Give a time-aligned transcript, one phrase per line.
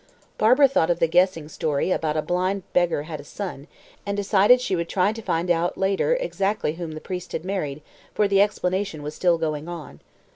[0.39, 3.67] Barbara thought of the guessing story about "A blind beggar had a son,"
[4.03, 7.83] and decided she would try to find out later exactly whom the priest had married,
[8.15, 9.99] for the explanation was still going on.